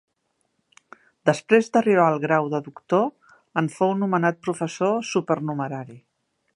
[1.29, 3.07] Després d'arribar al grau de doctor,
[3.63, 6.05] en fou nomenat professor supernumerari.